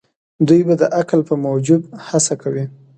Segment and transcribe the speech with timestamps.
[0.47, 2.65] دوی به د عقل په موجب هڅه کوي.